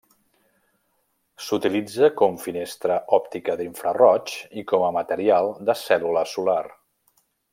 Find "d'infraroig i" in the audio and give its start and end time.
3.61-4.67